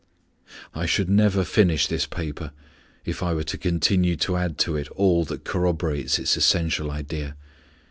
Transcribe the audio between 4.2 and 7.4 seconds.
add to it all that corroborates its essential idea.